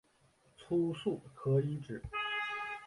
[0.57, 2.01] 初速可以指